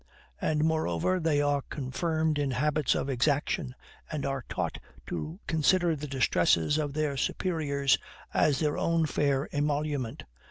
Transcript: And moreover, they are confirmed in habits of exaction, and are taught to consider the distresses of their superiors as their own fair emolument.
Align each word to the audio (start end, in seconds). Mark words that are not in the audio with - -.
And 0.41 0.63
moreover, 0.63 1.19
they 1.19 1.41
are 1.43 1.61
confirmed 1.61 2.39
in 2.39 2.49
habits 2.49 2.95
of 2.95 3.07
exaction, 3.07 3.75
and 4.11 4.25
are 4.25 4.43
taught 4.49 4.79
to 5.05 5.39
consider 5.45 5.95
the 5.95 6.07
distresses 6.07 6.79
of 6.79 6.93
their 6.93 7.15
superiors 7.15 7.99
as 8.33 8.57
their 8.59 8.79
own 8.79 9.05
fair 9.05 9.47
emolument. 9.55 10.23